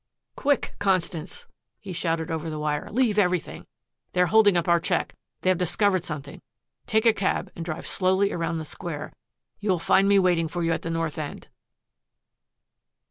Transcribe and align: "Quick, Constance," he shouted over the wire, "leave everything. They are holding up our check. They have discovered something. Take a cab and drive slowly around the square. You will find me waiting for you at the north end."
"Quick, 0.35 0.73
Constance," 0.79 1.45
he 1.79 1.93
shouted 1.93 2.31
over 2.31 2.49
the 2.49 2.57
wire, 2.57 2.89
"leave 2.89 3.19
everything. 3.19 3.67
They 4.13 4.21
are 4.21 4.25
holding 4.25 4.57
up 4.57 4.67
our 4.67 4.79
check. 4.79 5.13
They 5.41 5.51
have 5.51 5.59
discovered 5.59 6.05
something. 6.05 6.41
Take 6.87 7.05
a 7.05 7.13
cab 7.13 7.51
and 7.55 7.63
drive 7.63 7.85
slowly 7.85 8.31
around 8.33 8.57
the 8.57 8.65
square. 8.65 9.13
You 9.59 9.69
will 9.69 9.77
find 9.77 10.09
me 10.09 10.17
waiting 10.17 10.47
for 10.47 10.63
you 10.63 10.71
at 10.71 10.81
the 10.81 10.89
north 10.89 11.19
end." 11.19 11.49